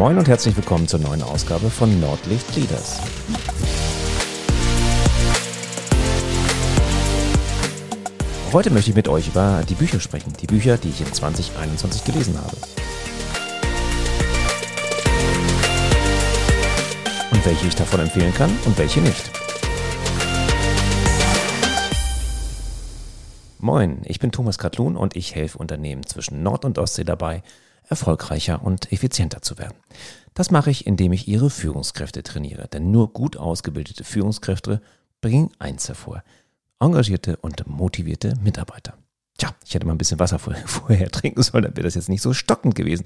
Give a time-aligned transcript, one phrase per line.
[0.00, 2.98] Moin und herzlich willkommen zur neuen Ausgabe von Nordlicht Leaders.
[8.50, 12.04] Heute möchte ich mit euch über die Bücher sprechen, die Bücher, die ich in 2021
[12.04, 12.56] gelesen habe.
[17.32, 19.30] Und welche ich davon empfehlen kann und welche nicht.
[23.58, 27.42] Moin, ich bin Thomas Katlun und ich helfe Unternehmen zwischen Nord- und Ostsee dabei,
[27.90, 29.76] erfolgreicher und effizienter zu werden.
[30.34, 32.68] Das mache ich, indem ich ihre Führungskräfte trainiere.
[32.68, 34.80] Denn nur gut ausgebildete Führungskräfte
[35.20, 36.22] bringen eins hervor.
[36.78, 38.94] Engagierte und motivierte Mitarbeiter.
[39.36, 42.22] Tja, ich hätte mal ein bisschen Wasser vorher trinken sollen, dann wäre das jetzt nicht
[42.22, 43.04] so stockend gewesen.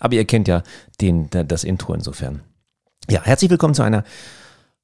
[0.00, 0.62] Aber ihr kennt ja
[1.00, 2.42] den, das Intro insofern.
[3.10, 4.04] Ja, herzlich willkommen zu einer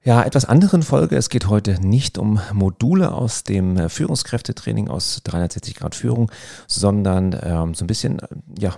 [0.05, 1.17] ja, etwas anderen Folge.
[1.17, 6.31] Es geht heute nicht um Module aus dem äh, Führungskräftetraining aus 360 Grad Führung,
[6.69, 8.77] sondern ähm, so ein bisschen, äh, ja,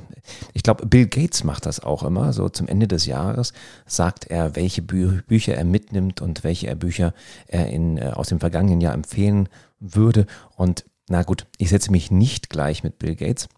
[0.54, 2.32] ich glaube, Bill Gates macht das auch immer.
[2.32, 3.52] So zum Ende des Jahres
[3.86, 7.12] sagt er, welche Bü Bücher er mitnimmt und welche er Bücher
[7.46, 10.26] er in, äh, aus dem vergangenen Jahr empfehlen würde.
[10.56, 13.48] Und na gut, ich setze mich nicht gleich mit Bill Gates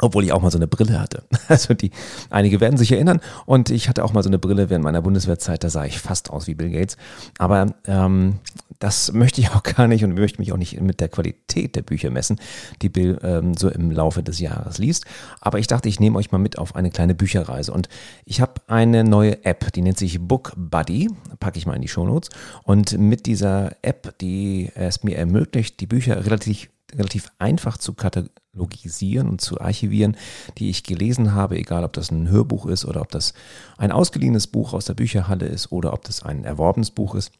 [0.00, 1.24] obwohl ich auch mal so eine Brille hatte.
[1.48, 1.92] Also die,
[2.28, 3.20] einige werden sich erinnern.
[3.46, 6.30] Und ich hatte auch mal so eine Brille während meiner Bundeswehrzeit, da sah ich fast
[6.30, 6.98] aus wie Bill Gates.
[7.38, 8.40] Aber ähm,
[8.78, 11.82] das möchte ich auch gar nicht und möchte mich auch nicht mit der Qualität der
[11.82, 12.38] Bücher messen,
[12.82, 15.06] die Bill ähm, so im Laufe des Jahres liest.
[15.40, 17.72] Aber ich dachte, ich nehme euch mal mit auf eine kleine Bücherreise.
[17.72, 17.88] Und
[18.24, 21.08] ich habe eine neue App, die nennt sich Book Buddy,
[21.40, 22.30] packe ich mal in die Shownotes.
[22.62, 29.28] Und mit dieser App, die es mir ermöglicht, die Bücher relativ relativ einfach zu katalogisieren
[29.28, 30.16] und zu archivieren,
[30.58, 33.34] die ich gelesen habe, egal ob das ein Hörbuch ist oder ob das
[33.76, 37.32] ein ausgeliehenes Buch aus der Bücherhalle ist oder ob das ein erworbenes Buch ist,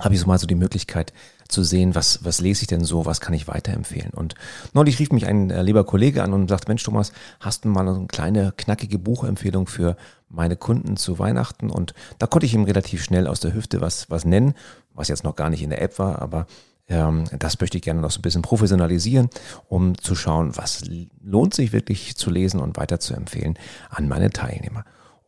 [0.00, 1.12] habe ich so mal so die Möglichkeit
[1.48, 4.10] zu sehen, was, was lese ich denn so, was kann ich weiterempfehlen.
[4.10, 4.34] Und
[4.72, 7.86] neulich rief mich ein äh, lieber Kollege an und sagt, Mensch Thomas, hast du mal
[7.86, 9.96] eine kleine knackige Buchempfehlung für
[10.28, 11.70] meine Kunden zu Weihnachten?
[11.70, 14.54] Und da konnte ich ihm relativ schnell aus der Hüfte was, was nennen,
[14.94, 16.46] was jetzt noch gar nicht in der App war, aber
[16.86, 19.30] das möchte ich gerne noch so ein bisschen professionalisieren,
[19.68, 20.84] um zu schauen, was
[21.22, 23.58] lohnt sich wirklich zu lesen und weiter zu empfehlen
[23.88, 24.84] an meine Teilnehmer.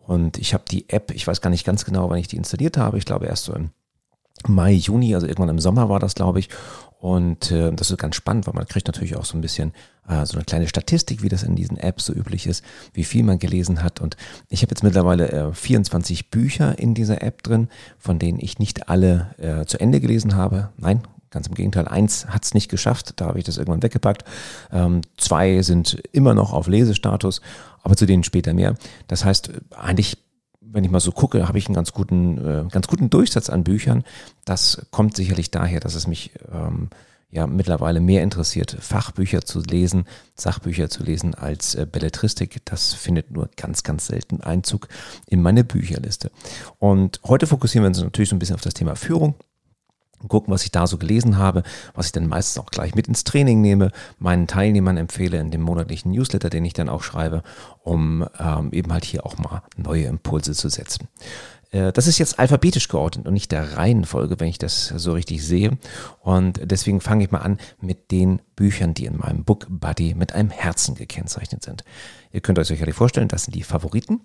[0.07, 2.77] Und ich habe die App, ich weiß gar nicht ganz genau, wann ich die installiert
[2.77, 2.99] habe.
[2.99, 3.71] Ich glaube erst so im
[4.47, 6.49] Mai, Juni, also irgendwann im Sommer war das, glaube ich.
[6.99, 9.73] Und äh, das ist ganz spannend, weil man kriegt natürlich auch so ein bisschen
[10.09, 13.23] äh, so eine kleine Statistik, wie das in diesen Apps so üblich ist, wie viel
[13.23, 14.01] man gelesen hat.
[14.01, 14.17] Und
[14.49, 17.69] ich habe jetzt mittlerweile äh, 24 Bücher in dieser App drin,
[17.99, 20.71] von denen ich nicht alle äh, zu Ende gelesen habe.
[20.77, 21.03] Nein,
[21.37, 24.25] Ganz im Gegenteil, eins hat es nicht geschafft, da habe ich das irgendwann weggepackt.
[24.73, 27.43] Ähm, zwei sind immer noch auf Lesestatus,
[27.83, 28.77] aber zu denen später mehr.
[29.07, 30.17] Das heißt, eigentlich,
[30.63, 33.65] wenn ich mal so gucke, habe ich einen ganz guten, äh, ganz guten Durchsatz an
[33.65, 34.03] Büchern.
[34.47, 36.89] Das kommt sicherlich daher, dass es mich ähm,
[37.29, 42.65] ja mittlerweile mehr interessiert, Fachbücher zu lesen, Sachbücher zu lesen als äh, Belletristik.
[42.65, 44.89] Das findet nur ganz, ganz selten Einzug
[45.27, 46.31] in meine Bücherliste.
[46.79, 49.35] Und heute fokussieren wir uns natürlich so ein bisschen auf das Thema Führung
[50.29, 51.63] gucken, was ich da so gelesen habe,
[51.95, 55.63] was ich dann meistens auch gleich mit ins Training nehme, meinen Teilnehmern empfehle in dem
[55.63, 57.43] monatlichen Newsletter, den ich dann auch schreibe,
[57.83, 61.09] um ähm, eben halt hier auch mal neue Impulse zu setzen.
[61.71, 65.45] Äh, das ist jetzt alphabetisch geordnet und nicht der Reihenfolge, wenn ich das so richtig
[65.45, 65.79] sehe.
[66.21, 70.33] Und deswegen fange ich mal an mit den Büchern, die in meinem Book Buddy mit
[70.33, 71.85] einem Herzen gekennzeichnet sind.
[72.33, 74.21] Ihr könnt euch sicherlich vorstellen, das sind die Favoriten.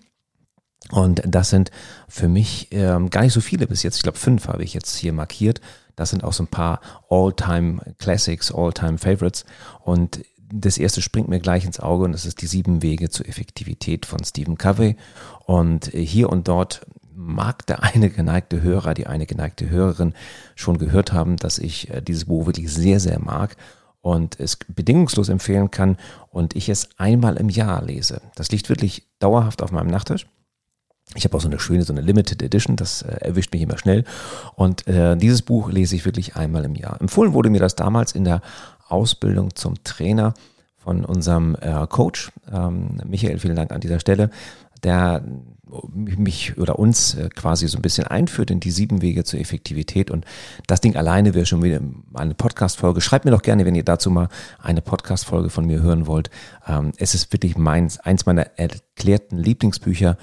[0.90, 1.70] Und das sind
[2.08, 3.96] für mich ähm, gar nicht so viele bis jetzt.
[3.96, 5.60] Ich glaube, fünf habe ich jetzt hier markiert.
[5.96, 9.44] Das sind auch so ein paar All-Time Classics, All-Time Favorites.
[9.80, 10.22] Und
[10.52, 14.04] das erste springt mir gleich ins Auge und das ist die sieben Wege zur Effektivität
[14.04, 14.96] von Stephen Covey.
[15.46, 20.14] Und hier und dort mag der eine geneigte Hörer, die eine geneigte Hörerin
[20.54, 23.56] schon gehört haben, dass ich äh, dieses Buch wirklich sehr, sehr mag
[24.00, 25.96] und es bedingungslos empfehlen kann
[26.30, 28.20] und ich es einmal im Jahr lese.
[28.34, 30.26] Das liegt wirklich dauerhaft auf meinem Nachttisch.
[31.14, 33.78] Ich habe auch so eine schöne, so eine Limited Edition, das äh, erwischt mich immer
[33.78, 34.04] schnell.
[34.54, 37.00] Und äh, dieses Buch lese ich wirklich einmal im Jahr.
[37.00, 38.40] Empfohlen wurde mir das damals in der
[38.88, 40.34] Ausbildung zum Trainer
[40.76, 42.32] von unserem äh, Coach.
[42.50, 44.30] Ähm, Michael, vielen Dank an dieser Stelle,
[44.82, 45.22] der
[45.94, 50.10] mich oder uns äh, quasi so ein bisschen einführt in die sieben Wege zur Effektivität.
[50.10, 50.24] Und
[50.66, 51.80] das Ding alleine wäre schon wieder
[52.14, 53.00] eine Podcast-Folge.
[53.00, 56.30] Schreibt mir doch gerne, wenn ihr dazu mal eine Podcast-Folge von mir hören wollt.
[56.66, 60.16] Ähm, es ist wirklich meins, eins meiner erklärten Lieblingsbücher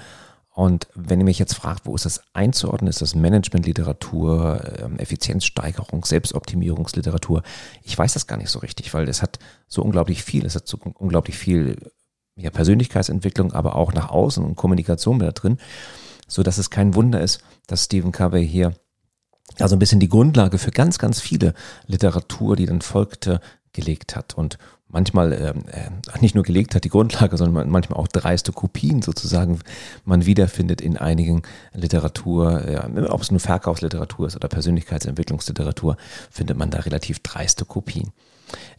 [0.52, 6.04] und wenn ihr mich jetzt fragt, wo ist das einzuordnen, ist das Managementliteratur, ähm, Effizienzsteigerung,
[6.04, 7.42] Selbstoptimierungsliteratur?
[7.82, 9.38] Ich weiß das gar nicht so richtig, weil es hat
[9.68, 11.76] so unglaublich viel, es hat so unglaublich viel
[12.34, 15.58] ja, Persönlichkeitsentwicklung, aber auch nach außen und Kommunikation mit da drin,
[16.26, 18.74] so dass es kein Wunder ist, dass Stephen Covey hier
[19.58, 21.54] also ein bisschen die Grundlage für ganz, ganz viele
[21.86, 23.40] Literatur, die dann folgte,
[23.72, 24.34] gelegt hat.
[24.34, 24.58] Und
[24.92, 29.60] manchmal ähm, äh, nicht nur gelegt hat, die Grundlage, sondern manchmal auch dreiste Kopien sozusagen
[30.04, 31.42] man wiederfindet in einigen
[31.72, 35.96] Literatur, ja, ob es nur Verkaufsliteratur ist oder Persönlichkeitsentwicklungsliteratur,
[36.30, 38.12] findet man da relativ dreiste Kopien.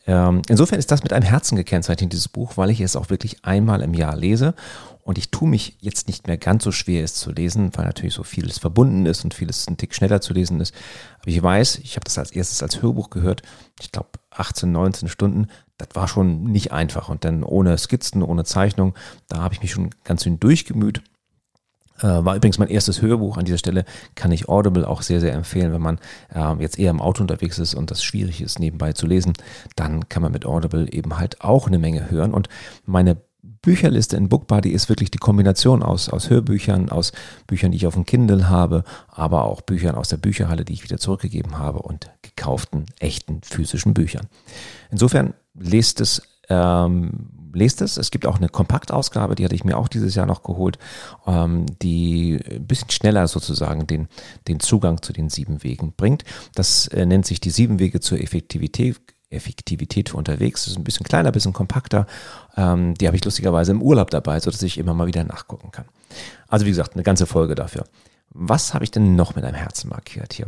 [0.06, 3.46] Ähm, insofern ist das mit einem Herzen gekennzeichnet, dieses Buch, weil ich es auch wirklich
[3.46, 4.54] einmal im Jahr lese
[5.04, 8.14] und ich tue mich jetzt nicht mehr ganz so schwer, es zu lesen, weil natürlich
[8.14, 10.74] so vieles verbunden ist und vieles ein Tick schneller zu lesen ist.
[11.20, 13.42] Aber ich weiß, ich habe das als erstes als Hörbuch gehört,
[13.80, 15.48] ich glaube 18, 19 Stunden,
[15.82, 17.10] das war schon nicht einfach.
[17.10, 18.94] Und dann ohne Skizzen, ohne Zeichnung,
[19.28, 21.02] da habe ich mich schon ganz schön durchgemüht.
[22.00, 23.86] Äh, war übrigens mein erstes Hörbuch an dieser Stelle,
[24.16, 26.00] kann ich Audible auch sehr, sehr empfehlen, wenn man
[26.34, 29.34] äh, jetzt eher im Auto unterwegs ist und das schwierig ist, nebenbei zu lesen,
[29.76, 32.34] dann kann man mit Audible eben halt auch eine Menge hören.
[32.34, 32.50] Und
[32.86, 33.18] meine
[33.62, 37.12] Bücherliste in BookBuddy ist wirklich die Kombination aus, aus Hörbüchern, aus
[37.46, 40.84] Büchern, die ich auf dem Kindle habe, aber auch Büchern aus der Bücherhalle, die ich
[40.84, 42.10] wieder zurückgegeben habe und
[42.42, 44.28] gekauften, echten, physischen Büchern.
[44.90, 47.98] Insofern lest es ähm, lest es.
[47.98, 50.80] Es gibt auch eine Kompaktausgabe, die hatte ich mir auch dieses Jahr noch geholt,
[51.28, 54.08] ähm, die ein bisschen schneller sozusagen den,
[54.48, 56.24] den Zugang zu den sieben Wegen bringt.
[56.56, 59.00] Das äh, nennt sich die sieben Wege zur Effektivität.
[59.30, 60.66] Effektivität für unterwegs.
[60.66, 62.06] Das ist ein bisschen kleiner, ein bisschen kompakter.
[62.58, 65.86] Ähm, die habe ich lustigerweise im Urlaub dabei, sodass ich immer mal wieder nachgucken kann.
[66.50, 67.86] Also wie gesagt, eine ganze Folge dafür.
[68.30, 70.48] Was habe ich denn noch mit einem Herzen markiert hier?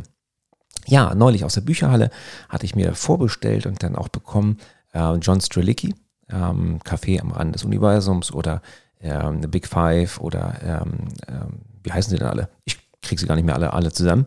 [0.86, 2.10] Ja, neulich aus der Bücherhalle
[2.48, 4.58] hatte ich mir vorbestellt und dann auch bekommen
[4.92, 5.94] äh, John Strelicki,
[6.30, 8.62] ähm, Café am Rand des Universums oder
[9.00, 12.48] ähm, The Big Five oder ähm, ähm, wie heißen sie denn alle?
[12.64, 14.26] Ich kriege sie gar nicht mehr alle, alle zusammen.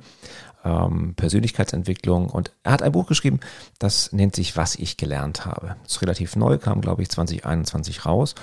[0.63, 3.39] Ähm, Persönlichkeitsentwicklung und er hat ein Buch geschrieben,
[3.79, 5.75] das nennt sich Was ich gelernt habe.
[5.85, 8.35] Ist relativ neu, kam glaube ich 2021 raus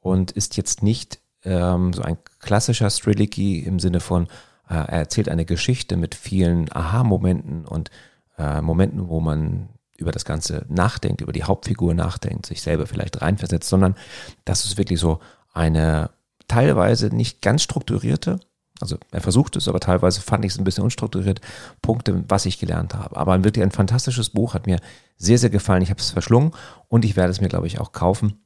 [0.00, 4.28] und ist jetzt nicht ähm, so ein klassischer Strilicki im Sinne von,
[4.74, 7.90] er erzählt eine Geschichte mit vielen Aha-Momenten und
[8.38, 13.20] äh, Momenten, wo man über das Ganze nachdenkt, über die Hauptfigur nachdenkt, sich selber vielleicht
[13.20, 13.96] reinversetzt, sondern
[14.44, 15.20] das ist wirklich so
[15.52, 16.10] eine
[16.46, 18.38] teilweise nicht ganz strukturierte,
[18.80, 21.40] also er versucht es, aber teilweise fand ich es ein bisschen unstrukturiert,
[21.82, 23.16] Punkte, was ich gelernt habe.
[23.16, 24.78] Aber wirklich ein fantastisches Buch, hat mir
[25.16, 25.82] sehr, sehr gefallen.
[25.82, 26.52] Ich habe es verschlungen
[26.88, 28.40] und ich werde es mir, glaube ich, auch kaufen.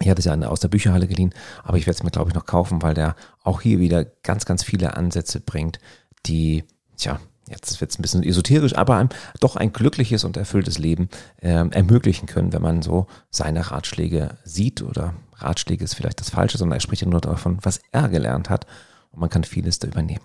[0.00, 2.34] Ich hatte es ja aus der Bücherhalle geliehen, aber ich werde es mir, glaube ich,
[2.34, 5.78] noch kaufen, weil der auch hier wieder ganz, ganz viele Ansätze bringt,
[6.26, 6.64] die,
[6.96, 9.08] tja, jetzt wird es ein bisschen esoterisch, aber ein,
[9.40, 11.08] doch ein glückliches und erfülltes Leben
[11.40, 16.58] äh, ermöglichen können, wenn man so seine Ratschläge sieht oder Ratschläge ist vielleicht das Falsche,
[16.58, 18.66] sondern er spricht ja nur davon, was er gelernt hat
[19.10, 20.24] und man kann vieles da übernehmen.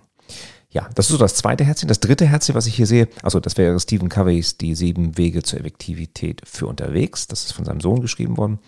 [0.69, 1.88] Ja, das ist so das zweite Herzchen.
[1.88, 5.44] Das dritte Herzchen, was ich hier sehe, also das wäre Stephen Coveys Die sieben Wege
[5.44, 7.27] zur Effektivität für unterwegs.
[7.27, 8.59] Das ist von seinem Sohn geschrieben worden.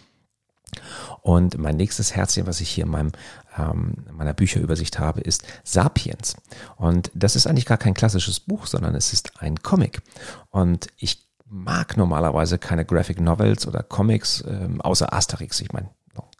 [1.22, 3.12] Und mein nächstes Herzchen, was ich hier in meinem,
[3.58, 6.36] ähm, meiner Bücherübersicht habe, ist Sapiens.
[6.78, 10.02] Und das ist eigentlich gar kein klassisches Buch, sondern es ist ein Comic.
[10.50, 15.62] Und ich mag normalerweise keine Graphic Novels oder Comics, ähm, außer Asterix.
[15.62, 15.90] Ich meine,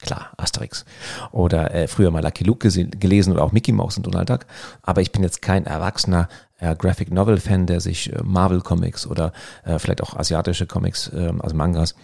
[0.02, 0.86] klar, Asterix.
[1.32, 4.46] Oder äh, früher mal Lucky Luke gelesen oder auch Mickey Mouse und Donald Duck.
[4.82, 6.28] Aber ich bin jetzt kein erwachsener
[6.60, 9.32] äh, Graphic Novel Fan, der sich äh, Marvel Comics oder
[9.64, 11.96] äh, vielleicht auch asiatische Comics, ähm, also Mangas,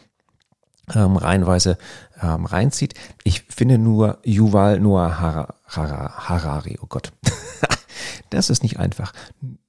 [0.96, 1.78] ähm, reihenweise
[2.22, 2.94] ähm, reinzieht.
[3.24, 7.12] Ich finde nur Yuval Noah Harari, oh Gott,
[8.30, 9.14] das ist nicht einfach.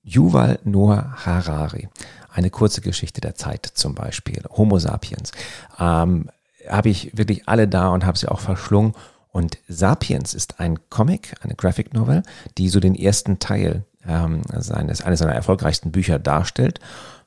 [0.02, 1.88] Yuval Noah Harari,
[2.32, 5.32] eine kurze Geschichte der Zeit zum Beispiel, Homo sapiens,
[5.78, 6.28] ähm,
[6.68, 8.94] habe ich wirklich alle da und habe sie auch verschlungen.
[9.30, 12.22] Und Sapiens ist ein Comic, eine Graphic Novel,
[12.58, 16.80] die so den ersten Teil ähm, seines, eines seiner erfolgreichsten Bücher darstellt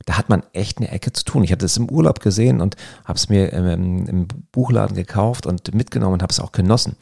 [0.05, 1.43] da hat man echt eine Ecke zu tun.
[1.43, 5.73] Ich hatte es im Urlaub gesehen und habe es mir im, im, Buchladen gekauft und
[5.73, 6.95] mitgenommen und habe es auch genossen.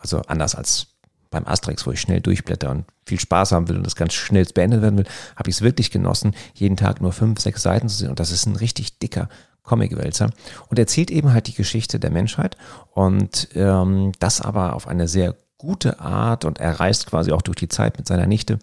[0.00, 0.88] Also anders als
[1.30, 4.44] beim Asterix, wo ich schnell durchblätter und viel Spaß haben will und das ganz schnell
[4.46, 7.96] beendet werden will, habe ich es wirklich genossen, jeden Tag nur fünf, sechs Seiten zu
[7.96, 8.10] sehen.
[8.10, 9.28] Und das ist ein richtig dicker
[9.62, 10.30] Comicwälzer
[10.68, 12.56] und erzählt eben halt die Geschichte der Menschheit
[12.92, 17.56] und ähm, das aber auf eine sehr gute Art und er reist quasi auch durch
[17.56, 18.58] die Zeit mit seiner Nichte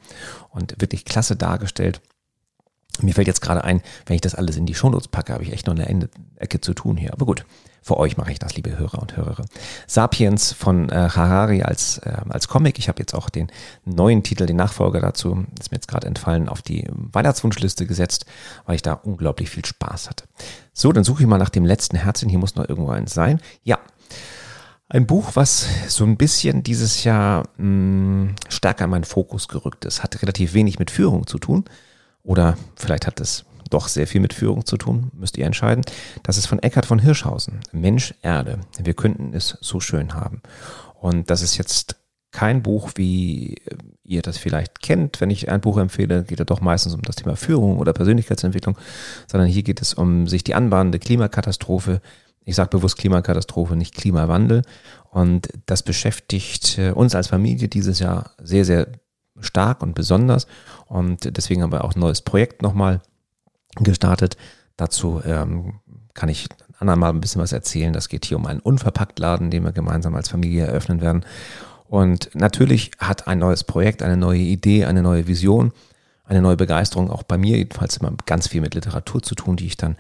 [0.50, 2.02] und wirklich klasse dargestellt.
[3.02, 5.52] Mir fällt jetzt gerade ein, wenn ich das alles in die Shownotes packe, habe ich
[5.52, 7.12] echt noch eine Ecke zu tun hier.
[7.14, 7.44] Aber gut,
[7.82, 9.50] für euch mache ich das, liebe Hörer und Hörerinnen.
[9.88, 12.80] Sapiens von äh, Harari als, äh, als Comic.
[12.80, 13.52] Ich habe jetzt auch den
[13.84, 18.26] neuen Titel, den Nachfolger dazu, ist mir jetzt gerade entfallen, auf die Weihnachtswunschliste gesetzt,
[18.66, 20.26] weil ich da unglaublich viel Spaß hatte.
[20.72, 22.30] So, dann suche ich mal nach dem letzten Herzchen.
[22.30, 23.42] Hier muss noch irgendwo eins sein.
[23.64, 23.80] Ja,
[24.88, 29.84] ein Buch, was so ein bisschen dieses Jahr mh, hm, stärker in meinen Fokus gerückt
[29.86, 31.66] ist, hat relativ wenig mit Führung zu tun
[32.24, 35.84] oder vielleicht hat es doch sehr viel mit Führung zu tun, müsst ihr entscheiden.
[36.22, 37.62] Das ist von Eckhard von Hirschhausen.
[37.72, 38.60] Mensch, Erde.
[38.80, 40.42] Wir könnten es so schön haben.
[41.00, 41.98] Und das ist jetzt
[42.32, 43.56] kein Buch, wie
[44.04, 45.22] ihr das vielleicht kennt.
[45.22, 48.78] Wenn ich ein Buch empfehle, geht es doch meistens um das Thema Führung oder Persönlichkeitsentwicklung,
[49.28, 52.02] sondern hier geht es um sich die anbahnende Klimakatastrophe
[52.44, 54.64] Ich sage bewusst Klimakatastrophe, nicht Klimawandel.
[55.10, 58.88] Und das beschäftigt äh, uns als Familie dieses Jahr sehr, sehr
[59.44, 60.48] stark und besonders.
[60.88, 63.02] Und deswegen haben wir auch ein neues Projekt nochmal
[63.76, 64.38] gestartet.
[64.78, 65.80] Dazu ähm,
[66.14, 66.48] kann ich
[66.80, 67.94] anderen mal ein bisschen was erzählen.
[67.94, 71.26] Das geht hier um einen Unverpacktladen, den wir gemeinsam als Familie eröffnen werden.
[71.88, 75.72] Und natürlich hat ein neues Projekt, eine neue Idee, eine neue Vision,
[76.26, 79.68] eine neue Begeisterung auch bei mir jedenfalls immer ganz viel mit Literatur zu tun, die
[79.68, 79.98] ich dann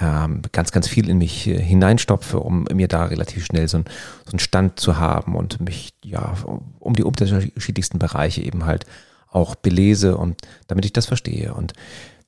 [0.00, 3.84] ähm, ganz, ganz viel in mich äh, hineinstopfe, um mir da relativ schnell so, ein,
[4.24, 6.34] so einen Stand zu haben und mich ja
[6.78, 8.86] um die unterschiedlichsten Bereiche eben halt
[9.30, 11.52] auch belese und damit ich das verstehe.
[11.52, 11.72] Und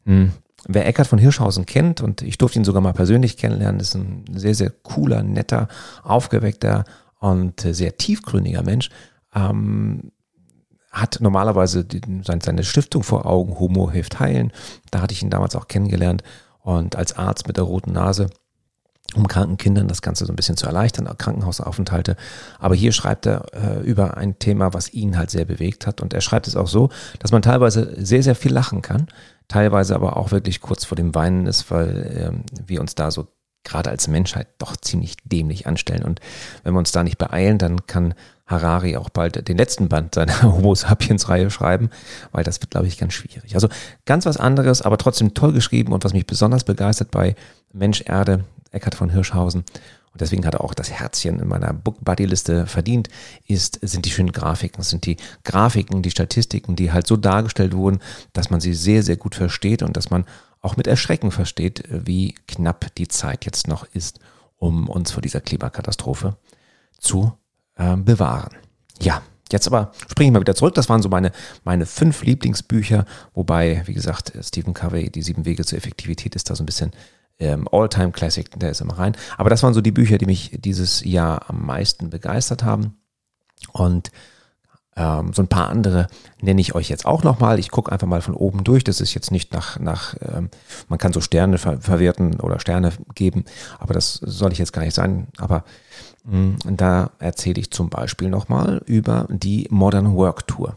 [0.05, 0.33] mh, hm,
[0.67, 4.25] wer Eckhard von Hirschhausen kennt, und ich durfte ihn sogar mal persönlich kennenlernen, ist ein
[4.35, 5.69] sehr, sehr cooler, netter,
[6.03, 6.85] aufgeweckter
[7.21, 8.91] und sehr tiefgründiger Mensch.
[9.35, 10.11] Ähm,
[10.91, 14.53] hat normalerweise die, seine Stiftung vor Augen, Homo hilft heilen.
[14.91, 16.25] Da hatte ich ihn damals auch kennengelernt
[16.63, 18.31] und als Arzt mit der roten Nase,
[19.15, 22.17] um kranken Kindern das Ganze so ein bisschen zu erleichtern, Krankenhausaufenthalte.
[22.59, 26.01] Aber hier schreibt er äh, über ein Thema, was ihn halt sehr bewegt hat.
[26.01, 29.09] Und er schreibt es auch so, dass man teilweise sehr, sehr viel lachen kann,
[29.49, 33.27] teilweise aber auch wirklich kurz vor dem Weinen ist, weil äh, wir uns da so
[33.65, 36.05] gerade als Menschheit doch ziemlich dämlich anstellen.
[36.05, 36.21] Und
[36.63, 38.15] wenn wir uns da nicht beeilen, dann kann
[38.51, 41.91] Harari auch bald den letzten Band seiner Homo Sapiens-Reihe schreiben,
[42.33, 43.55] weil das wird, glaube ich, ganz schwierig.
[43.55, 43.69] Also
[44.05, 47.37] ganz was anderes, aber trotzdem toll geschrieben und was mich besonders begeistert bei
[47.73, 49.65] Mensch Erde, Eckhard von Hirschhausen,
[50.13, 53.09] und deswegen hat er auch das Herzchen in meiner Book Buddy Liste verdient,
[53.47, 58.01] ist, sind die schönen Grafiken, sind die Grafiken, die Statistiken, die halt so dargestellt wurden,
[58.33, 60.25] dass man sie sehr, sehr gut versteht und dass man
[60.63, 64.19] auch mit Erschrecken versteht, wie knapp die Zeit jetzt noch ist,
[64.59, 66.37] um uns vor dieser Klimakatastrophe
[66.99, 67.33] zu
[67.81, 68.57] äh, bewahren.
[69.01, 70.75] Ja, jetzt aber springe ich mal wieder zurück.
[70.75, 71.33] Das waren so meine,
[71.65, 76.55] meine fünf Lieblingsbücher, wobei, wie gesagt, Stephen Covey, Die sieben Wege zur Effektivität ist da
[76.55, 76.93] so ein bisschen
[77.39, 79.17] ähm, All-Time Classic, der ist immer rein.
[79.39, 82.99] Aber das waren so die Bücher, die mich dieses Jahr am meisten begeistert haben.
[83.73, 84.11] Und
[84.97, 86.09] ähm, so ein paar andere
[86.43, 87.59] nenne ich euch jetzt auch nochmal.
[87.59, 88.85] Ich gucke einfach mal von oben durch.
[88.85, 90.51] Das ist jetzt nicht nach, nach ähm,
[90.89, 93.45] man kann so Sterne ver verwerten oder Sterne geben,
[93.79, 95.29] aber das soll ich jetzt gar nicht sein.
[95.39, 95.65] Aber
[96.65, 100.75] da erzähle ich zum Beispiel nochmal über die Modern Work Tour.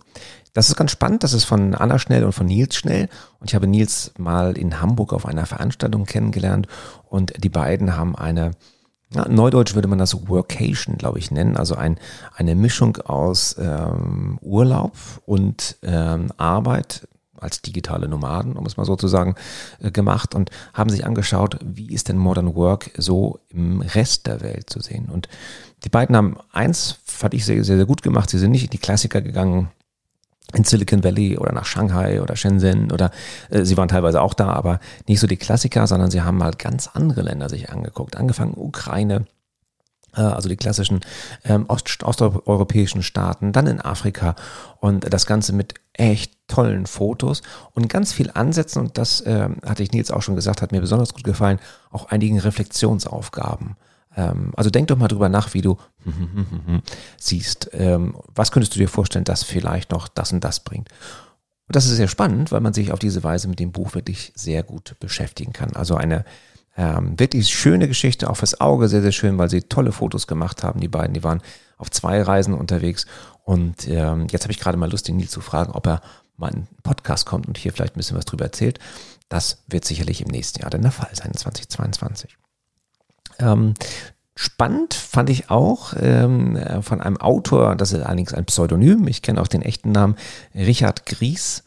[0.53, 1.23] Das ist ganz spannend.
[1.23, 3.09] Das ist von Anna Schnell und von Nils Schnell.
[3.39, 6.67] Und ich habe Nils mal in Hamburg auf einer Veranstaltung kennengelernt.
[7.09, 8.51] Und die beiden haben eine
[9.13, 11.55] ja, Neudeutsch würde man das Workation, glaube ich, nennen.
[11.55, 11.99] Also ein,
[12.35, 14.93] eine Mischung aus ähm, Urlaub
[15.25, 17.07] und ähm, Arbeit
[17.43, 19.35] als digitale Nomaden, um es mal so zu sagen,
[19.81, 24.41] äh, gemacht und haben sich angeschaut, wie ist denn Modern Work so im Rest der
[24.41, 25.09] Welt zu sehen.
[25.11, 25.27] Und
[25.83, 28.29] die beiden haben eins, fand ich sehr, sehr, sehr gut gemacht.
[28.29, 29.69] Sie sind nicht in die Klassiker gegangen,
[30.53, 33.11] in Silicon Valley oder nach Shanghai oder Shenzhen oder
[33.49, 36.51] äh, sie waren teilweise auch da, aber nicht so die Klassiker, sondern sie haben mal
[36.51, 38.15] ganz andere Länder sich angeguckt.
[38.15, 39.25] Angefangen Ukraine,
[40.21, 41.01] also die klassischen
[41.43, 44.35] ähm, Ost osteuropäischen Staaten, dann in Afrika
[44.79, 47.41] und das Ganze mit echt tollen Fotos
[47.71, 50.81] und ganz viel Ansätzen und das äh, hatte ich Nils auch schon gesagt, hat mir
[50.81, 51.59] besonders gut gefallen,
[51.91, 53.75] auch einigen Reflexionsaufgaben.
[54.15, 55.77] Ähm, also denk doch mal drüber nach, wie du
[57.17, 57.69] siehst.
[57.73, 60.89] Ähm, was könntest du dir vorstellen, dass vielleicht noch das und das bringt?
[61.67, 64.33] Und das ist sehr spannend, weil man sich auf diese Weise mit dem Buch wirklich
[64.35, 65.75] sehr gut beschäftigen kann.
[65.75, 66.25] Also eine
[66.75, 70.63] ähm, wirklich schöne Geschichte, auch fürs Auge sehr, sehr schön, weil sie tolle Fotos gemacht
[70.63, 71.13] haben, die beiden.
[71.13, 71.41] Die waren
[71.77, 73.05] auf zwei Reisen unterwegs.
[73.43, 76.01] Und ähm, jetzt habe ich gerade mal Lust, den Nils zu fragen, ob er
[76.37, 78.79] mal in einen Podcast kommt und hier vielleicht ein bisschen was drüber erzählt.
[79.29, 82.37] Das wird sicherlich im nächsten Jahr dann der Fall sein, 2022.
[83.39, 83.73] Ähm,
[84.35, 89.41] spannend fand ich auch ähm, von einem Autor, das ist allerdings ein Pseudonym, ich kenne
[89.41, 90.15] auch den echten Namen,
[90.55, 91.63] Richard Gries,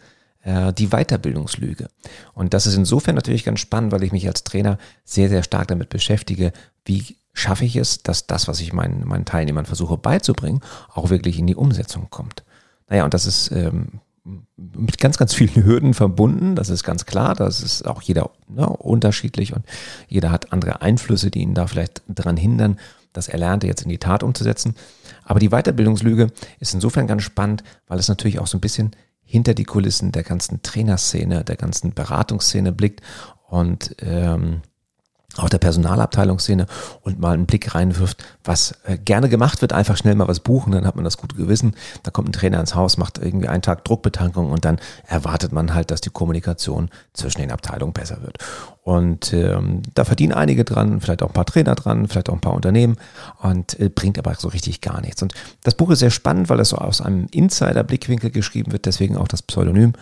[0.47, 1.89] äh, die Weiterbildungslüge.
[2.33, 5.67] Und das ist insofern natürlich ganz spannend, weil ich mich als Trainer sehr, sehr stark
[5.67, 6.53] damit beschäftige,
[6.85, 10.61] wie schaffe ich es, dass das, was ich meinen, meinen Teilnehmern versuche beizubringen,
[10.95, 12.45] auch wirklich in die Umsetzung kommt.
[12.89, 14.01] Naja, und das ist ähm,
[14.57, 16.55] mit ganz, ganz vielen Hürden verbunden.
[16.55, 17.35] Das ist ganz klar.
[17.35, 19.67] Das ist auch jeder ne, unterschiedlich und
[20.07, 22.79] jeder hat andere Einflüsse, die ihn da vielleicht daran hindern,
[23.13, 24.77] das Erlernte jetzt in die Tat umzusetzen.
[25.25, 28.93] Aber die Weiterbildungslüge ist insofern ganz spannend, weil es natürlich auch so ein bisschen
[29.27, 33.03] hinter die Kulissen der ganzen Trainerszene, der ganzen Beratungsszene blickt
[33.49, 34.63] und ähm,
[35.39, 36.67] auch der Personalabteilungsszene
[37.03, 40.73] und mal einen Blick reinwirft, was äh, gerne gemacht wird, einfach schnell mal was buchen,
[40.73, 41.75] dann hat man das gute Gewissen.
[42.03, 45.75] Da kommt ein Trainer ins Haus, macht irgendwie einen Tag Druckbetankung und dann erwartet man
[45.75, 48.39] halt, dass die Kommunikation zwischen den Abteilungen besser wird.
[48.83, 52.41] Und ähm, da verdienen einige dran, vielleicht auch ein paar Trainer dran, vielleicht auch ein
[52.41, 52.97] paar Unternehmen
[53.41, 55.23] und äh, bringt aber so richtig gar nichts.
[55.23, 59.17] Und das Buch ist sehr spannend, weil es so aus einem Insider-Blickwinkel geschrieben wird, deswegen
[59.17, 59.95] auch das Pseudonym.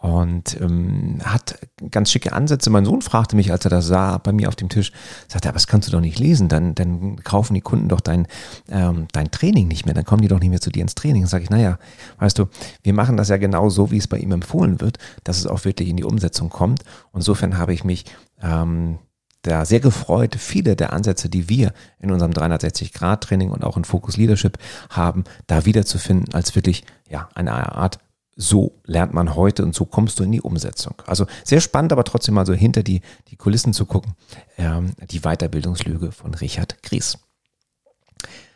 [0.00, 1.58] Und ähm, hat
[1.90, 2.70] ganz schicke Ansätze.
[2.70, 4.92] Mein Sohn fragte mich, als er das sah, bei mir auf dem Tisch,
[5.26, 8.28] sagte, aber das kannst du doch nicht lesen, dann, dann kaufen die Kunden doch dein,
[8.70, 11.22] ähm, dein Training nicht mehr, dann kommen die doch nicht mehr zu dir ins Training.
[11.22, 11.78] Dann sage ich, naja,
[12.18, 12.46] weißt du,
[12.82, 15.64] wir machen das ja genau so, wie es bei ihm empfohlen wird, dass es auch
[15.64, 16.82] wirklich in die Umsetzung kommt.
[17.10, 18.04] Und insofern habe ich mich
[18.40, 18.98] ähm,
[19.42, 24.16] da sehr gefreut, viele der Ansätze, die wir in unserem 360-Grad-Training und auch in Focus
[24.16, 24.58] Leadership
[24.90, 27.98] haben, da wiederzufinden als wirklich ja, eine Art
[28.40, 30.94] so lernt man heute und so kommst du in die Umsetzung.
[31.06, 34.12] Also sehr spannend, aber trotzdem mal so hinter die, die Kulissen zu gucken.
[34.56, 37.18] Ähm, die Weiterbildungslüge von Richard Gries.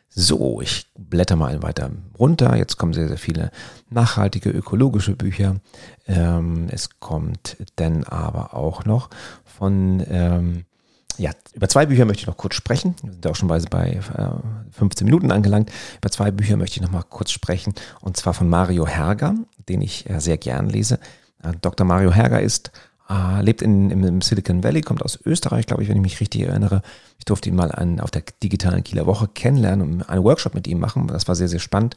[0.09, 2.55] So, ich blätter mal weiter runter.
[2.57, 3.51] Jetzt kommen sehr, sehr viele
[3.91, 5.57] nachhaltige ökologische Bücher.
[6.07, 9.11] Ähm, es kommt dann aber auch noch
[9.45, 10.65] von ähm,
[11.19, 12.95] ja, über zwei Bücher möchte ich noch kurz sprechen.
[13.03, 15.71] Wir sind auch schon bei, bei äh, 15 Minuten angelangt.
[15.99, 17.75] Über zwei Bücher möchte ich noch mal kurz sprechen.
[18.01, 19.35] Und zwar von Mario Herger,
[19.69, 20.99] den ich äh, sehr gern lese.
[21.43, 21.87] Äh, Dr.
[21.87, 22.73] Mario Herger ist
[23.13, 26.43] äh, lebt in, im, Silicon Valley, kommt aus Österreich, glaube ich, wenn ich mich richtig
[26.43, 26.83] erinnere.
[27.19, 30.67] Ich durfte ihn mal an, auf der digitalen Kieler Woche kennenlernen und einen Workshop mit
[30.67, 31.07] ihm machen.
[31.09, 31.97] Das war sehr, sehr spannend.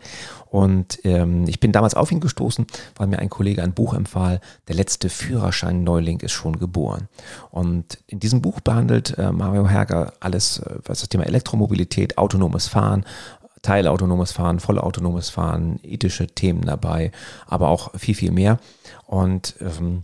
[0.49, 4.41] Und ähm, ich bin damals auf ihn gestoßen, weil mir ein Kollege ein Buch empfahl,
[4.67, 7.07] Der letzte Führerschein-Neuling ist schon geboren.
[7.49, 12.67] Und in diesem Buch behandelt äh, Mario Herger alles, äh, was das Thema Elektromobilität, autonomes
[12.67, 13.05] Fahren,
[13.61, 17.11] teilautonomes Fahren, vollautonomes Fahren, ethische Themen dabei,
[17.47, 18.59] aber auch viel, viel mehr.
[19.07, 20.03] Und ähm,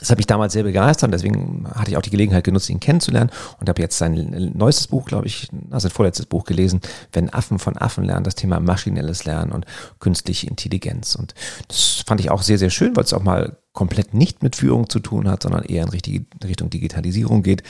[0.00, 3.30] das hat mich damals sehr begeistert, deswegen hatte ich auch die Gelegenheit genutzt, ihn kennenzulernen
[3.60, 6.80] und habe jetzt sein neuestes Buch, glaube ich, also sein vorletztes Buch gelesen,
[7.12, 9.66] Wenn Affen von Affen lernen, das Thema maschinelles Lernen und
[10.00, 11.14] künstliche Intelligenz.
[11.14, 11.34] Und
[11.68, 14.88] das fand ich auch sehr, sehr schön, weil es auch mal komplett nicht mit Führung
[14.88, 17.64] zu tun hat, sondern eher in Richtung Digitalisierung geht.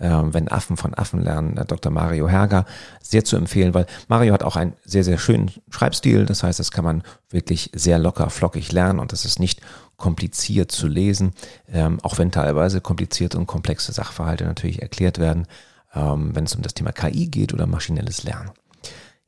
[0.00, 1.92] Ähm, wenn Affen von Affen lernen, Dr.
[1.92, 2.64] Mario Herger,
[3.02, 6.24] sehr zu empfehlen, weil Mario hat auch einen sehr, sehr schönen Schreibstil.
[6.24, 9.60] Das heißt, das kann man wirklich sehr locker, flockig lernen und das ist nicht
[10.00, 11.32] kompliziert zu lesen,
[11.72, 15.46] ähm, auch wenn teilweise komplizierte und komplexe Sachverhalte natürlich erklärt werden,
[15.94, 18.50] ähm, wenn es um das Thema KI geht oder maschinelles Lernen.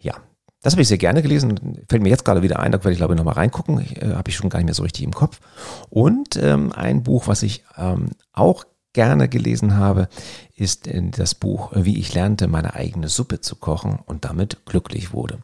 [0.01, 0.15] Ja,
[0.63, 1.79] das habe ich sehr gerne gelesen.
[1.89, 3.81] Fällt mir jetzt gerade wieder ein, da werde ich glaube ich nochmal reingucken.
[3.81, 5.41] Äh, habe ich schon gar nicht mehr so richtig im Kopf.
[5.91, 10.09] Und ähm, ein Buch, was ich ähm, auch gerne gelesen habe,
[10.57, 15.13] ist äh, das Buch Wie ich lernte, meine eigene Suppe zu kochen und damit glücklich
[15.13, 15.39] wurde.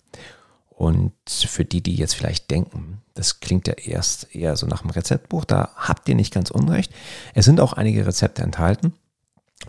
[0.78, 4.90] Und für die, die jetzt vielleicht denken, das klingt ja erst eher so nach einem
[4.90, 6.92] Rezeptbuch, da habt ihr nicht ganz unrecht.
[7.34, 8.92] Es sind auch einige Rezepte enthalten.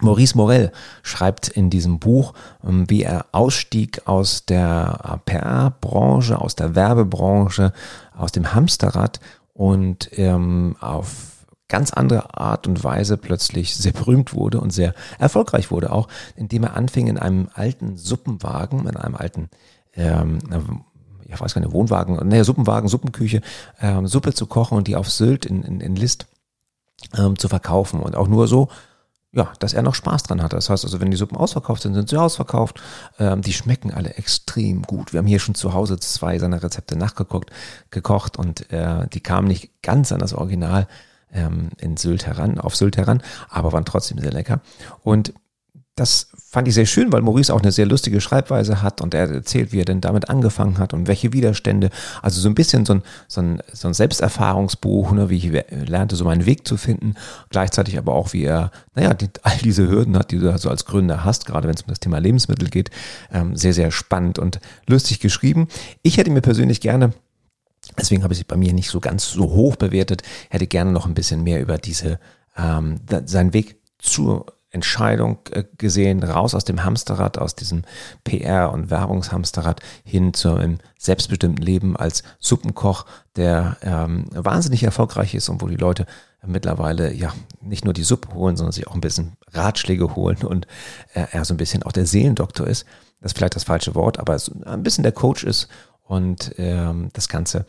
[0.02, 6.76] Maurice Morel schreibt in diesem Buch, ähm, wie er ausstieg aus der PR-Branche, aus der
[6.76, 7.74] Werbebranche,
[8.16, 9.20] aus dem Hamsterrad
[9.54, 15.72] und ähm, auf ganz andere Art und Weise plötzlich sehr berühmt wurde und sehr erfolgreich
[15.72, 19.50] wurde, auch indem er anfing in einem alten Suppenwagen, in einem alten
[19.96, 20.40] ähm,
[21.32, 23.42] ich weiß keine Wohnwagen, naja, Suppenwagen, Suppenküche,
[23.82, 26.28] ähm, Suppe zu kochen und die auf Sylt in, in, in List
[27.18, 28.00] ähm, zu verkaufen.
[28.00, 28.70] Und auch nur so,
[29.32, 30.54] ja, dass er noch Spaß dran hat.
[30.54, 32.82] Das heißt also, wenn die Suppen ausverkauft sind, sind sie ausverkauft.
[33.20, 35.14] Ähm, die schmecken alle extrem gut.
[35.14, 37.52] Wir haben hier schon zu Hause zwei seiner Rezepte nachgeguckt,
[37.92, 40.88] gekocht und äh, die kamen nicht ganz an das Original
[41.32, 44.62] ähm, in Sylt heran, auf Sylt heran, aber waren trotzdem sehr lecker.
[45.04, 45.34] Und
[46.00, 49.30] das fand ich sehr schön, weil Maurice auch eine sehr lustige Schreibweise hat und er
[49.30, 51.90] erzählt, wie er denn damit angefangen hat und welche Widerstände.
[52.22, 56.16] Also so ein bisschen so ein, so ein, so ein Selbsterfahrungsbuch, ne, wie ich lernte,
[56.16, 57.16] so meinen Weg zu finden.
[57.50, 60.86] Gleichzeitig aber auch, wie er, naja, die, all diese Hürden hat, die du so als
[60.86, 62.90] Gründer hast, gerade wenn es um das Thema Lebensmittel geht.
[63.32, 65.68] Ähm, sehr, sehr spannend und lustig geschrieben.
[66.02, 67.12] Ich hätte mir persönlich gerne
[67.98, 70.22] Deswegen habe ich es bei mir nicht so ganz so hoch bewertet.
[70.50, 72.20] Hätte gerne noch ein bisschen mehr über diese
[72.56, 77.84] ähm, seinen Weg zur Entscheidung äh, gesehen, raus aus dem Hamsterrad, aus diesem
[78.24, 83.06] PR- und Werbungshamsterrad hin zu einem selbstbestimmten Leben als Suppenkoch,
[83.36, 86.06] der ähm, wahnsinnig erfolgreich ist und wo die Leute
[86.46, 90.68] mittlerweile ja nicht nur die Suppe holen, sondern sich auch ein bisschen Ratschläge holen und
[91.14, 92.86] äh, er so ein bisschen auch der Seelendoktor ist.
[93.22, 95.68] Das ist vielleicht das falsche Wort, aber ein bisschen der Coach ist
[96.04, 97.66] und ähm, das Ganze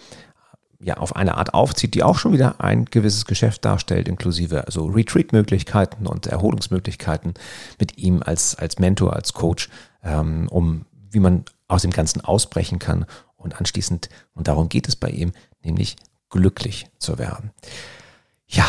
[0.82, 4.86] ja auf eine Art aufzieht, die auch schon wieder ein gewisses Geschäft darstellt, inklusive also
[4.86, 7.34] Retreat-Möglichkeiten und Erholungsmöglichkeiten
[7.78, 9.68] mit ihm als, als Mentor, als Coach,
[10.02, 13.04] ähm, um wie man aus dem Ganzen ausbrechen kann
[13.36, 15.96] und anschließend, und darum geht es bei ihm, nämlich
[16.30, 17.50] glücklich zu werden.
[18.46, 18.66] Ja,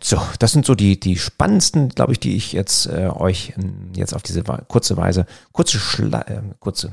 [0.00, 3.54] so, das sind so die, die spannendsten, glaube ich, die ich jetzt äh, euch
[3.94, 6.92] jetzt auf diese kurze Weise, kurze, Schla äh, kurze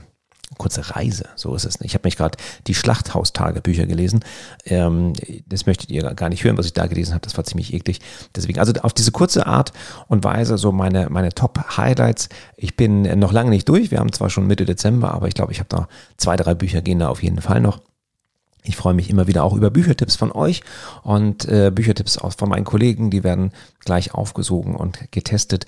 [0.58, 1.92] kurze Reise, so ist es nicht.
[1.92, 4.22] Ich habe mich gerade die Schlachthaustagebücher gelesen.
[4.66, 5.14] Ähm,
[5.48, 7.22] das möchtet ihr gar nicht hören, was ich da gelesen habe.
[7.22, 8.00] Das war ziemlich eklig.
[8.36, 9.72] Deswegen, also auf diese kurze Art
[10.08, 12.30] und Weise so meine, meine Top-Highlights.
[12.58, 13.92] Ich bin noch lange nicht durch.
[13.92, 16.82] Wir haben zwar schon Mitte Dezember, aber ich glaube, ich habe noch zwei, drei Bücher
[16.82, 17.80] gehen da auf jeden Fall noch.
[18.64, 20.62] Ich freue mich immer wieder auch über Büchertipps von euch
[21.04, 25.66] und äh, Büchertipps auch von meinen Kollegen, die werden gleich aufgesogen und getestet.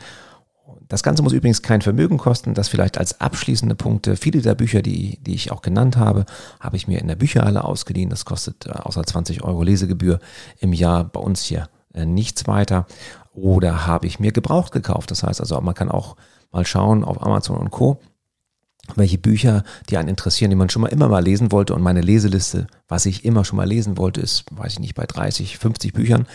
[0.91, 4.17] Das Ganze muss übrigens kein Vermögen kosten, das vielleicht als abschließende Punkte.
[4.17, 6.25] Viele der Bücher, die, die ich auch genannt habe,
[6.59, 8.09] habe ich mir in der Bücherhalle ausgeliehen.
[8.09, 10.19] Das kostet äh, außer 20 Euro Lesegebühr
[10.59, 12.87] im Jahr bei uns hier äh, nichts weiter.
[13.33, 15.11] Oder habe ich mir gebraucht gekauft.
[15.11, 16.17] Das heißt also, man kann auch
[16.51, 18.01] mal schauen auf Amazon und Co
[18.95, 21.73] welche Bücher, die einen interessieren, die man schon mal immer mal lesen wollte.
[21.73, 25.05] Und meine Leseliste, was ich immer schon mal lesen wollte, ist, weiß ich nicht, bei
[25.05, 26.27] 30, 50 Büchern.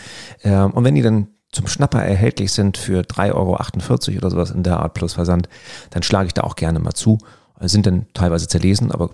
[0.43, 4.61] Ähm, und wenn die dann zum Schnapper erhältlich sind für 3,48 Euro oder sowas in
[4.61, 5.49] der Art plus Versand,
[5.89, 7.17] dann schlage ich da auch gerne mal zu.
[7.61, 9.09] Sind dann teilweise zerlesen, aber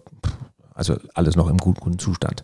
[0.74, 2.44] also alles noch im guten, guten Zustand.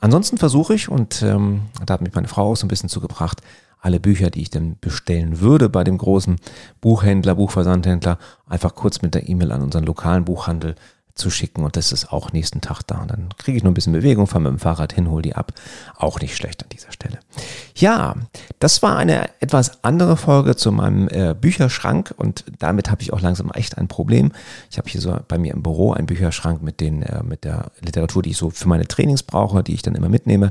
[0.00, 3.40] Ansonsten versuche ich, und ähm, da hat mich meine Frau auch so ein bisschen zugebracht,
[3.80, 6.36] alle Bücher, die ich dann bestellen würde bei dem großen
[6.80, 10.76] Buchhändler, Buchversandhändler, einfach kurz mit der E-Mail an unseren lokalen Buchhandel
[11.22, 13.00] zu schicken und das ist auch nächsten Tag da.
[13.00, 15.34] Und dann kriege ich nur ein bisschen Bewegung, fahre mit dem Fahrrad hin, hol die
[15.34, 15.52] ab.
[15.96, 17.20] Auch nicht schlecht an dieser Stelle.
[17.74, 18.16] Ja,
[18.58, 23.20] das war eine etwas andere Folge zu meinem äh, Bücherschrank und damit habe ich auch
[23.20, 24.32] langsam echt ein Problem.
[24.70, 27.70] Ich habe hier so bei mir im Büro einen Bücherschrank mit den äh, mit der
[27.80, 30.50] Literatur, die ich so für meine Trainings brauche, die ich dann immer mitnehme.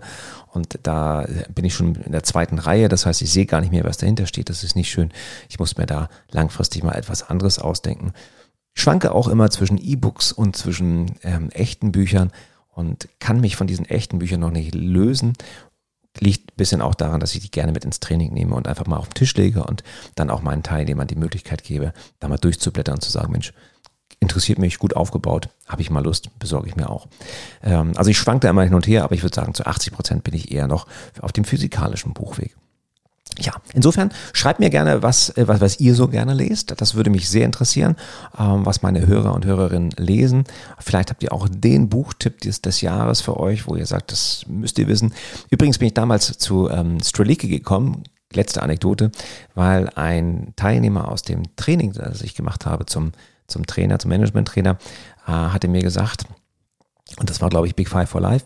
[0.54, 2.90] Und da bin ich schon in der zweiten Reihe.
[2.90, 4.50] Das heißt, ich sehe gar nicht mehr, was dahinter steht.
[4.50, 5.12] Das ist nicht schön.
[5.50, 8.14] Ich muss mir da langfristig mal etwas anderes ausdenken
[8.74, 12.32] schwanke auch immer zwischen E-Books und zwischen ähm, echten Büchern
[12.70, 15.34] und kann mich von diesen echten Büchern noch nicht lösen.
[16.20, 18.86] Liegt ein bisschen auch daran, dass ich die gerne mit ins Training nehme und einfach
[18.86, 19.84] mal auf den Tisch lege und
[20.16, 23.54] dann auch meinen Teilnehmern die Möglichkeit gebe, da mal durchzublättern und zu sagen, Mensch,
[24.20, 27.08] interessiert mich, gut aufgebaut, habe ich mal Lust, besorge ich mir auch.
[27.64, 29.94] Ähm, also ich schwanke da immer hin und her, aber ich würde sagen, zu 80
[29.94, 30.86] Prozent bin ich eher noch
[31.22, 32.56] auf dem physikalischen Buchweg.
[33.42, 36.80] Ja, insofern schreibt mir gerne, was, äh, was, was ihr so gerne lest.
[36.80, 37.96] Das würde mich sehr interessieren,
[38.38, 40.44] ähm, was meine Hörer und Hörerinnen lesen.
[40.80, 44.46] Vielleicht habt ihr auch den Buchtipp des, des Jahres für euch, wo ihr sagt, das
[44.48, 45.14] müsst ihr wissen.
[45.50, 49.12] Übrigens bin ich damals zu ähm, Streliki gekommen, letzte Anekdote,
[49.56, 53.12] weil ein Teilnehmer aus dem Training, das ich gemacht habe zum,
[53.48, 54.78] zum Trainer, zum Management-Trainer,
[55.28, 56.26] äh, hatte mir gesagt,
[57.18, 58.46] und das war, glaube ich, Big Five for Life,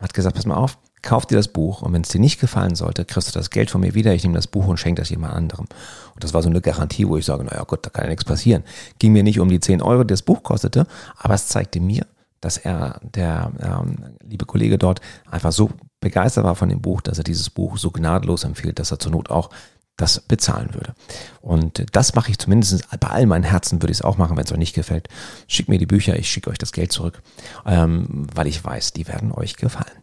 [0.00, 2.74] hat gesagt, pass mal auf, kauf dir das Buch und wenn es dir nicht gefallen
[2.74, 5.10] sollte, kriegst du das Geld von mir wieder, ich nehme das Buch und schenke das
[5.10, 5.66] jemand anderem.
[6.14, 8.24] Und das war so eine Garantie, wo ich sage, naja Gott, da kann ja nichts
[8.24, 8.64] passieren.
[8.98, 10.86] Ging mir nicht um die 10 Euro, die das Buch kostete,
[11.16, 12.06] aber es zeigte mir,
[12.40, 17.18] dass er, der ähm, liebe Kollege dort, einfach so begeistert war von dem Buch, dass
[17.18, 19.50] er dieses Buch so gnadenlos empfiehlt, dass er zur Not auch
[19.96, 20.94] das bezahlen würde.
[21.40, 24.44] Und das mache ich zumindest bei all meinen Herzen, würde ich es auch machen, wenn
[24.44, 25.08] es euch nicht gefällt.
[25.46, 27.22] Schickt mir die Bücher, ich schicke euch das Geld zurück,
[27.64, 30.02] ähm, weil ich weiß, die werden euch gefallen.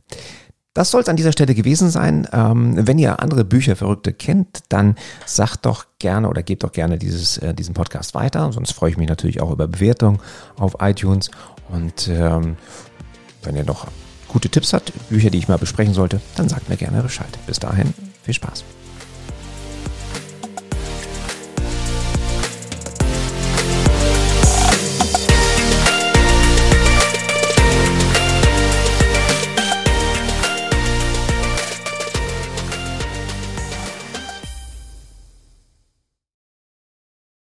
[0.74, 2.28] Das soll es an dieser Stelle gewesen sein.
[2.32, 6.98] Ähm, wenn ihr andere Bücher Verrückte kennt, dann sagt doch gerne oder gebt doch gerne
[6.98, 8.54] dieses, äh, diesen Podcast weiter.
[8.54, 10.22] Sonst freue ich mich natürlich auch über Bewertung
[10.58, 11.30] auf iTunes.
[11.70, 12.56] Und ähm,
[13.44, 13.88] wenn ihr noch
[14.30, 17.38] gute Tipps habt, Bücher, die ich mal besprechen sollte, dann sagt mir gerne Bescheid.
[17.48, 18.64] Bis dahin, viel Spaß.